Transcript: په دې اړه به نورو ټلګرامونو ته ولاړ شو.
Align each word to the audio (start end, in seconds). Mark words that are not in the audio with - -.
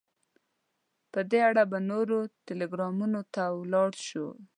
په 1.11 1.19
دې 1.29 1.39
اړه 1.49 1.63
به 1.71 1.77
نورو 1.89 2.17
ټلګرامونو 2.45 3.21
ته 3.33 3.43
ولاړ 3.59 3.89
شو. 4.07 4.27